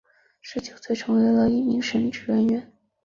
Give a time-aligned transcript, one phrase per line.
[0.41, 2.73] 十九岁时成为了一名神职人员。